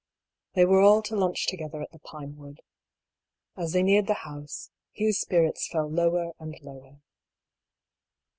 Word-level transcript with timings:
They 0.55 0.65
were 0.65 0.81
all 0.81 1.03
to 1.03 1.15
lunch 1.15 1.45
together 1.45 1.79
at 1.83 1.91
the 1.91 1.99
Pinewood. 1.99 2.61
As 3.55 3.73
they 3.73 3.83
neared 3.83 4.07
the 4.07 4.15
house, 4.25 4.71
Hugh's 4.93 5.19
spirits 5.19 5.67
fell 5.71 5.87
lower 5.91 6.31
and 6.39 6.59
lower. 6.63 7.03